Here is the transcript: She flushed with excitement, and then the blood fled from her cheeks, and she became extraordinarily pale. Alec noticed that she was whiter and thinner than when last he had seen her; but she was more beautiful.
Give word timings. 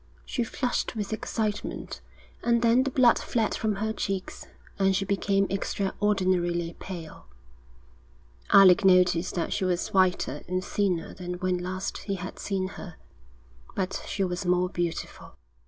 She 0.25 0.43
flushed 0.43 0.95
with 0.95 1.13
excitement, 1.13 2.01
and 2.41 2.63
then 2.63 2.81
the 2.81 2.89
blood 2.89 3.19
fled 3.19 3.53
from 3.55 3.75
her 3.75 3.93
cheeks, 3.93 4.47
and 4.79 4.95
she 4.95 5.05
became 5.05 5.45
extraordinarily 5.51 6.75
pale. 6.79 7.27
Alec 8.49 8.83
noticed 8.83 9.35
that 9.35 9.53
she 9.53 9.63
was 9.63 9.89
whiter 9.93 10.41
and 10.47 10.65
thinner 10.65 11.13
than 11.13 11.35
when 11.35 11.59
last 11.59 11.99
he 11.99 12.15
had 12.15 12.39
seen 12.39 12.69
her; 12.69 12.95
but 13.75 14.01
she 14.07 14.23
was 14.23 14.43
more 14.43 14.69
beautiful. 14.69 15.35